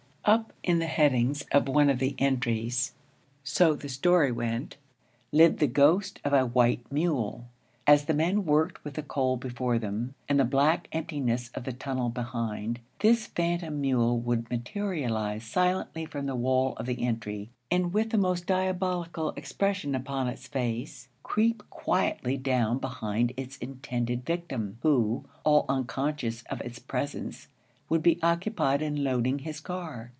Up 0.23 0.53
in 0.61 0.77
the 0.77 0.85
headings 0.85 1.41
of 1.51 1.67
one 1.67 1.89
of 1.89 1.97
the 1.97 2.13
entries 2.19 2.93
so 3.43 3.73
the 3.73 3.89
story 3.89 4.31
went 4.31 4.77
lived 5.31 5.57
the 5.57 5.65
ghost 5.65 6.19
of 6.23 6.31
a 6.31 6.45
white 6.45 6.85
mule. 6.91 7.47
As 7.87 8.05
the 8.05 8.13
men 8.13 8.45
worked 8.45 8.83
with 8.85 8.93
the 8.93 9.01
coal 9.03 9.35
before 9.35 9.79
them, 9.79 10.13
and 10.29 10.39
the 10.39 10.45
black 10.45 10.87
emptiness 10.91 11.49
of 11.55 11.63
the 11.63 11.73
tunnel 11.73 12.09
behind, 12.09 12.79
this 12.99 13.25
phantom 13.25 13.81
mule 13.81 14.19
would 14.19 14.47
materialize 14.51 15.43
silently 15.43 16.05
from 16.05 16.27
the 16.27 16.35
wall 16.35 16.75
of 16.77 16.85
the 16.85 17.01
entry, 17.03 17.49
and 17.71 17.91
with 17.91 18.11
the 18.11 18.17
most 18.19 18.45
diabolical 18.45 19.31
expression 19.31 19.95
upon 19.95 20.27
its 20.27 20.45
face, 20.47 21.07
creep 21.23 21.63
quietly 21.71 22.37
down 22.37 22.77
behind 22.77 23.33
its 23.37 23.57
intended 23.57 24.23
victim, 24.23 24.77
who 24.83 25.25
all 25.43 25.65
unconscious 25.67 26.43
of 26.43 26.61
its 26.61 26.77
presence 26.77 27.47
would 27.89 28.03
be 28.03 28.19
occupied 28.23 28.81
in 28.81 29.03
loading 29.03 29.39
his 29.39 29.59
car. 29.59 30.09